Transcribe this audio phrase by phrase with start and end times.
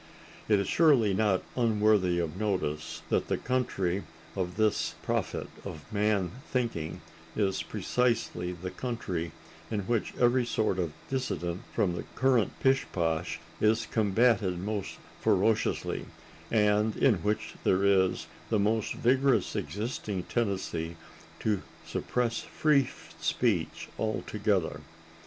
[0.49, 4.01] It is surely not unworthy of notice that the country
[4.35, 7.01] of this prophet of Man Thinking
[7.35, 9.31] is precisely the country
[9.69, 16.07] in which every sort of dissent from the current pishposh is combated most ferociously,
[16.49, 20.97] and in which there is the most vigorous existing tendency
[21.41, 22.89] to suppress free
[23.19, 24.81] speech altogether.